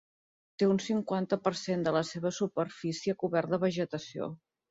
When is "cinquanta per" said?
0.85-1.51